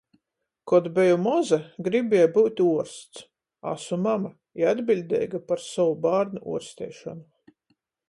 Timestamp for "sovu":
5.71-5.97